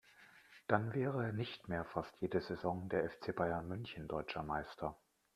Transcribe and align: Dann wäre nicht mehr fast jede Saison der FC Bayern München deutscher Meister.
Dann 0.65 0.95
wäre 0.95 1.31
nicht 1.31 1.67
mehr 1.69 1.85
fast 1.85 2.19
jede 2.21 2.41
Saison 2.41 2.89
der 2.89 3.07
FC 3.07 3.35
Bayern 3.35 3.67
München 3.67 4.07
deutscher 4.07 4.41
Meister. 4.41 4.97